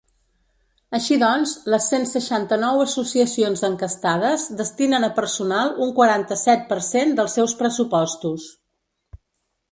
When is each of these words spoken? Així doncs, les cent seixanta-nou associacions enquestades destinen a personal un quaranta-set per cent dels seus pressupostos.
Així 0.99 1.15
doncs, 1.23 1.51
les 1.73 1.89
cent 1.89 2.05
seixanta-nou 2.11 2.79
associacions 2.85 3.61
enquestades 3.67 4.45
destinen 4.61 5.05
a 5.07 5.09
personal 5.19 5.69
un 5.87 5.91
quaranta-set 5.99 6.65
per 6.71 6.79
cent 6.87 7.13
dels 7.21 7.37
seus 7.41 7.53
pressupostos. 7.61 8.47